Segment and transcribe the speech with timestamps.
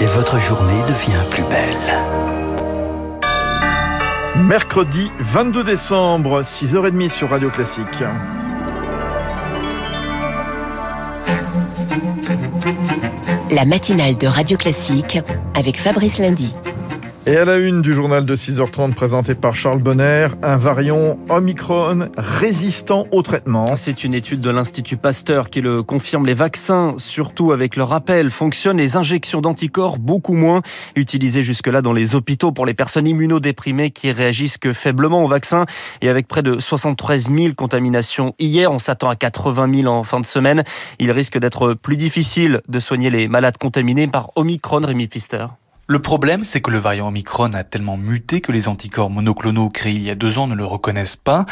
[0.00, 1.76] Et votre journée devient plus belle.
[4.36, 7.86] Mercredi 22 décembre, 6h30 sur Radio Classique.
[13.50, 15.18] La matinale de Radio Classique
[15.54, 16.54] avec Fabrice Lundy.
[17.26, 22.10] Et à la une du journal de 6h30 présenté par Charles Bonner, un variant Omicron
[22.18, 23.76] résistant au traitement.
[23.76, 26.26] C'est une étude de l'Institut Pasteur qui le confirme.
[26.26, 28.76] Les vaccins, surtout avec le rappel, fonctionnent.
[28.76, 30.60] Les injections d'anticorps, beaucoup moins
[30.96, 35.64] utilisées jusque-là dans les hôpitaux pour les personnes immunodéprimées qui réagissent que faiblement au vaccin.
[36.02, 40.20] Et avec près de 73 000 contaminations hier, on s'attend à 80 000 en fin
[40.20, 40.62] de semaine.
[40.98, 45.46] Il risque d'être plus difficile de soigner les malades contaminés par Omicron, Rémi Pfister.
[45.86, 49.92] Le problème, c'est que le variant Omicron a tellement muté que les anticorps monoclonaux créés
[49.92, 51.44] il y a deux ans ne le reconnaissent pas.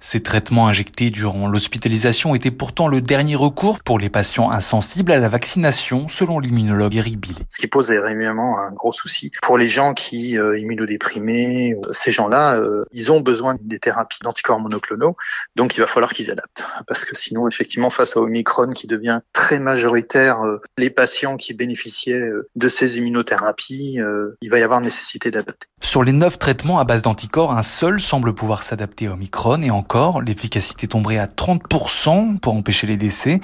[0.00, 5.18] Ces traitements injectés durant l'hospitalisation étaient pourtant le dernier recours pour les patients insensibles à
[5.18, 7.42] la vaccination, selon l'immunologue Eric Billet.
[7.48, 9.32] Ce qui pose évidemment un gros souci.
[9.42, 14.20] Pour les gens qui, euh, immunodéprimés, euh, ces gens-là, euh, ils ont besoin des thérapies
[14.22, 15.16] d'anticorps monoclonaux,
[15.56, 16.64] donc il va falloir qu'ils adaptent.
[16.86, 21.54] Parce que sinon, effectivement, face à Omicron qui devient très majoritaire, euh, les patients qui
[21.54, 25.66] bénéficiaient de ces immunothérapies euh, il va y avoir nécessité d'adapter.
[25.80, 29.70] Sur les neuf traitements à base d'anticorps, un seul semble pouvoir s'adapter à Omicron et
[29.70, 33.40] encore, l'efficacité tomberait à 30% pour empêcher les décès.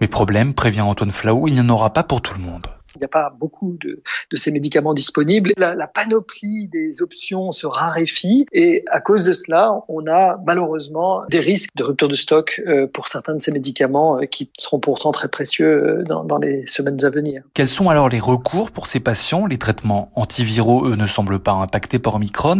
[0.00, 2.66] Mais problème, prévient Antoine Flau, il n'y en aura pas pour tout le monde.
[2.96, 5.52] Il n'y a pas beaucoup de, de ces médicaments disponibles.
[5.56, 11.22] La, la, panoplie des options se raréfie et à cause de cela, on a malheureusement
[11.28, 14.80] des risques de rupture de stock euh, pour certains de ces médicaments euh, qui seront
[14.80, 17.42] pourtant très précieux euh, dans, dans, les semaines à venir.
[17.54, 19.46] Quels sont alors les recours pour ces patients?
[19.46, 22.58] Les traitements antiviraux, eux, ne semblent pas impactés par Omicron,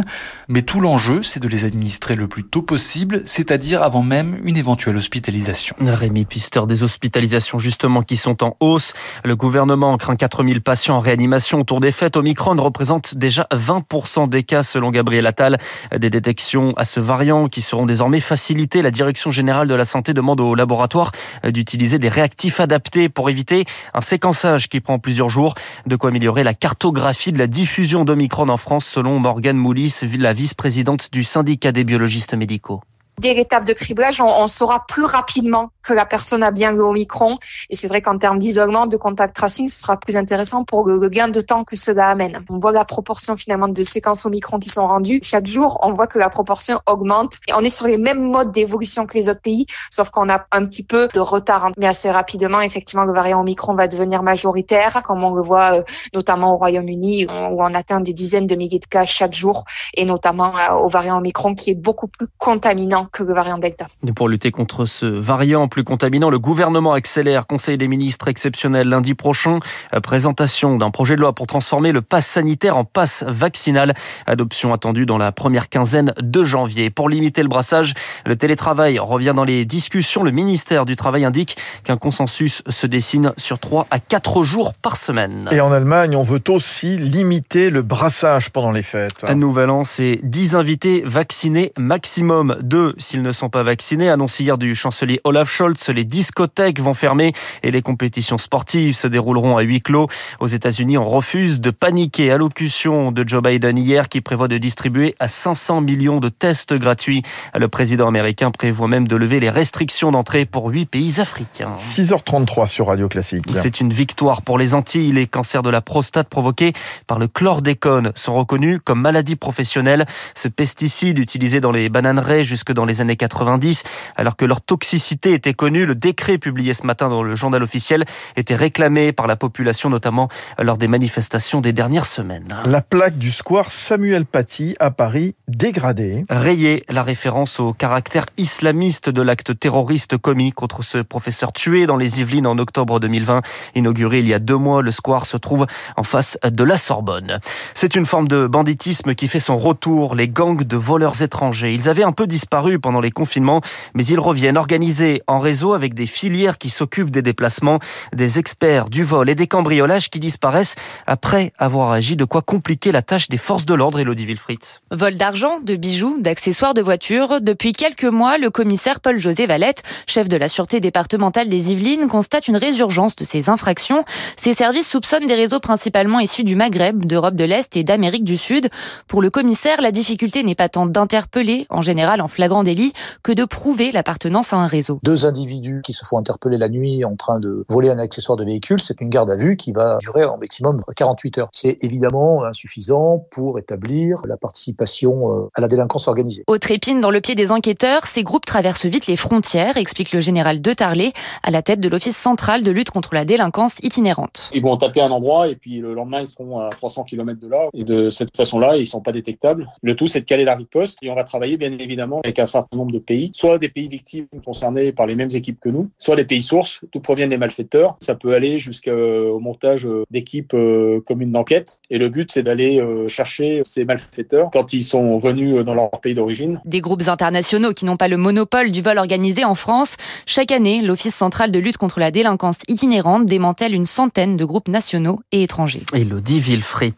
[0.49, 4.57] mais tout l'enjeu, c'est de les administrer le plus tôt possible, c'est-à-dire avant même une
[4.57, 5.77] éventuelle hospitalisation.
[5.81, 8.93] Rémi Pister, des hospitalisations justement qui sont en hausse.
[9.25, 12.17] Le gouvernement craint 4000 patients en réanimation autour des fêtes.
[12.17, 15.59] Omicron représente déjà 20% des cas selon Gabriel Attal.
[15.97, 18.83] Des détections à ce variant qui seront désormais facilitées.
[18.83, 21.13] La Direction générale de la santé demande aux laboratoires
[21.45, 25.55] d'utiliser des réactifs adaptés pour éviter un séquençage qui prend plusieurs jours.
[25.87, 30.33] De quoi améliorer la cartographie de la diffusion d'Omicron en France selon Morgane Moulis, la
[30.33, 32.83] vice-présidente du syndicat des biologistes médicaux.
[33.19, 36.83] Dès l'étape de criblage, on, on, saura plus rapidement que la personne a bien le
[36.83, 37.39] Omicron.
[37.71, 40.99] Et c'est vrai qu'en termes d'isolement, de contact tracing, ce sera plus intéressant pour le,
[40.99, 42.45] le, gain de temps que cela amène.
[42.51, 45.21] On voit la proportion finalement de séquences Omicron qui sont rendues.
[45.23, 47.39] Chaque jour, on voit que la proportion augmente.
[47.49, 50.45] Et on est sur les mêmes modes d'évolution que les autres pays, sauf qu'on a
[50.53, 51.71] un petit peu de retard.
[51.79, 55.83] Mais assez rapidement, effectivement, le variant Omicron va devenir majoritaire, comme on le voit euh,
[56.13, 60.05] notamment au Royaume-Uni, où on atteint des dizaines de milliers de cas chaque jour, et
[60.05, 63.87] notamment euh, au variant Omicron qui est beaucoup plus contaminant que le variant Delta.
[64.07, 68.89] Et pour lutter contre ce variant plus contaminant, le gouvernement accélère Conseil des ministres exceptionnel
[68.89, 69.61] lundi prochain.
[70.03, 73.95] Présentation d'un projet de loi pour transformer le pass sanitaire en pass vaccinal.
[74.27, 76.91] Adoption attendue dans la première quinzaine de janvier.
[76.91, 77.95] Pour limiter le brassage,
[78.25, 80.23] le télétravail revient dans les discussions.
[80.23, 84.97] Le ministère du Travail indique qu'un consensus se dessine sur 3 à 4 jours par
[84.97, 85.49] semaine.
[85.53, 89.25] Et en Allemagne, on veut aussi limiter le brassage pendant les fêtes.
[89.25, 92.57] Un nouvel an, c'est 10 invités vaccinés maximum.
[92.63, 94.09] 2 s'ils ne sont pas vaccinés.
[94.09, 99.07] Annonce hier du chancelier Olaf Scholz, les discothèques vont fermer et les compétitions sportives se
[99.07, 100.09] dérouleront à huis clos.
[100.41, 102.33] Aux États-Unis, on refuse de paniquer.
[102.33, 107.23] Allocution de Joe Biden hier qui prévoit de distribuer à 500 millions de tests gratuits.
[107.55, 111.75] Le président américain prévoit même de lever les restrictions d'entrée pour huit pays africains.
[111.77, 113.45] 6h33 sur Radio Classique.
[113.53, 115.13] C'est une victoire pour les Antilles.
[115.13, 116.73] Les cancers de la prostate provoqués
[117.07, 120.07] par le chlordécone sont reconnus comme maladie professionnelle.
[120.35, 123.83] Ce pesticide utilisé dans les bananeraies jusque dans les années 90,
[124.17, 125.87] alors que leur toxicité était connue.
[125.87, 128.05] Le décret publié ce matin dans le journal officiel
[128.37, 130.29] était réclamé par la population, notamment
[130.59, 132.57] lors des manifestations des dernières semaines.
[132.67, 136.25] La plaque du square Samuel Paty à Paris dégradée.
[136.29, 141.97] Rayée, la référence au caractère islamiste de l'acte terroriste commis contre ce professeur tué dans
[141.97, 143.43] les Yvelines en octobre 2020.
[143.75, 145.67] Inauguré il y a deux mois, le square se trouve
[145.97, 147.41] en face de la Sorbonne.
[147.75, 150.15] C'est une forme de banditisme qui fait son retour.
[150.15, 151.75] Les gangs de voleurs étrangers.
[151.75, 153.61] Ils avaient un peu disparu pendant les confinements,
[153.95, 157.79] mais ils reviennent organisés en réseau avec des filières qui s'occupent des déplacements,
[158.15, 160.75] des experts du vol et des cambriolages qui disparaissent
[161.07, 164.61] après avoir agi, de quoi compliquer la tâche des forces de l'ordre, Elodie Wilfried.
[164.91, 167.41] Vol d'argent, de bijoux, d'accessoires de voitures.
[167.41, 172.49] Depuis quelques mois, le commissaire Paul-José Valette, chef de la sûreté départementale des Yvelines, constate
[172.49, 174.05] une résurgence de ces infractions.
[174.37, 178.37] Ses services soupçonnent des réseaux principalement issus du Maghreb, d'Europe de l'Est et d'Amérique du
[178.37, 178.69] Sud.
[179.09, 182.93] Pour le commissaire, la difficulté n'est pas tant d'interpeller, en général en flagrant délit
[183.23, 184.99] que de prouver l'appartenance à un réseau.
[185.05, 188.45] Deux individus qui se font interpeller la nuit en train de voler un accessoire de
[188.45, 191.49] véhicule, c'est une garde à vue qui va durer en maximum 48 heures.
[191.53, 196.43] C'est évidemment insuffisant pour établir la participation euh, à la délinquance organisée.
[196.49, 200.21] Autre épine dans le pied des enquêteurs, ces groupes traversent vite les frontières, explique le
[200.21, 201.13] général De Tarlet,
[201.45, 204.51] à la tête de l'Office central de lutte contre la délinquance itinérante.
[204.53, 207.49] Ils vont taper un endroit et puis le lendemain ils seront à 300 km de
[207.49, 209.69] là et de cette façon-là ils sont pas détectables.
[209.83, 212.47] Le tout c'est de caler la riposte et on va travailler bien évidemment avec un
[212.61, 215.89] certain nombre de pays, soit des pays victimes concernés par les mêmes équipes que nous,
[215.99, 217.97] soit les pays sources d'où proviennent les malfaiteurs.
[218.01, 223.09] Ça peut aller jusqu'au montage d'équipes euh, communes d'enquête et le but c'est d'aller euh,
[223.09, 226.61] chercher ces malfaiteurs quand ils sont venus dans leur pays d'origine.
[226.65, 229.97] Des groupes internationaux qui n'ont pas le monopole du vol organisé en France.
[230.27, 234.69] Chaque année, l'Office central de lutte contre la délinquance itinérante démantèle une centaine de groupes
[234.69, 235.83] nationaux et étrangers.
[235.93, 236.95] Elodie Wilfried.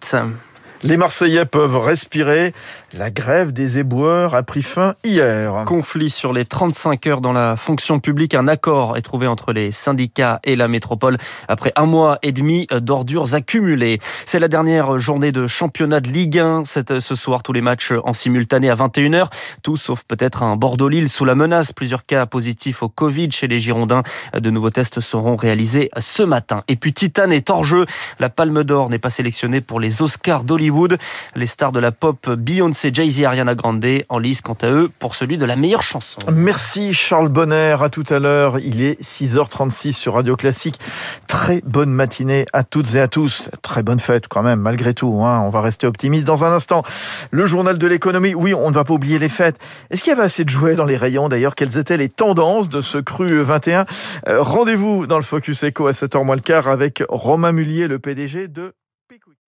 [0.84, 2.52] Les Marseillais peuvent respirer.
[2.94, 5.64] La grève des éboueurs a pris fin hier.
[5.66, 8.34] Conflit sur les 35 heures dans la fonction publique.
[8.34, 11.18] Un accord est trouvé entre les syndicats et la métropole
[11.48, 13.98] après un mois et demi d'ordures accumulées.
[14.24, 16.62] C'est la dernière journée de championnat de Ligue 1.
[16.64, 19.28] ce soir, tous les matchs en simultané à 21h.
[19.62, 21.72] Tout sauf peut-être un Bordeaux-Lille sous la menace.
[21.72, 24.02] Plusieurs cas positifs au Covid chez les Girondins.
[24.32, 26.64] De nouveaux tests seront réalisés ce matin.
[26.68, 27.84] Et puis Titan est hors jeu.
[28.18, 30.96] La Palme d'Or n'est pas sélectionnée pour les Oscars d'Hollywood.
[31.36, 34.68] Les stars de la pop Beyoncé c'est Jay-Z et Ariana Grande en lice quant à
[34.68, 36.18] eux pour celui de la meilleure chanson.
[36.32, 38.60] Merci Charles Bonner, à tout à l'heure.
[38.60, 40.78] Il est 6h36 sur Radio Classique.
[41.26, 43.50] Très bonne matinée à toutes et à tous.
[43.62, 45.22] Très bonne fête quand même, malgré tout.
[45.24, 45.42] Hein.
[45.44, 46.84] On va rester optimiste dans un instant.
[47.32, 49.58] Le journal de l'économie, oui, on ne va pas oublier les fêtes.
[49.90, 51.56] Est-ce qu'il y avait assez de jouets dans les rayons d'ailleurs?
[51.56, 53.86] Quelles étaient les tendances de ce cru 21
[54.28, 57.98] euh, Rendez-vous dans le Focus Echo à 7h moins le quart avec Romain Mullier, le
[57.98, 58.72] PDG de